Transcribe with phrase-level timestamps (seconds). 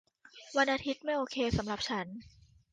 [0.57, 2.07] วันอาทิตย์ไม่โอเคสำหรับฉัน